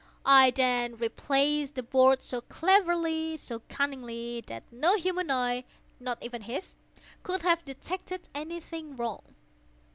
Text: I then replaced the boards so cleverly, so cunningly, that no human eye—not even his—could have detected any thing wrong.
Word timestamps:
I 0.25 0.49
then 0.49 0.95
replaced 0.97 1.75
the 1.75 1.83
boards 1.83 2.25
so 2.25 2.41
cleverly, 2.41 3.37
so 3.37 3.61
cunningly, 3.69 4.43
that 4.47 4.63
no 4.71 4.95
human 4.97 5.29
eye—not 5.29 6.23
even 6.23 6.41
his—could 6.41 7.43
have 7.43 7.63
detected 7.63 8.27
any 8.33 8.59
thing 8.59 8.95
wrong. 8.95 9.21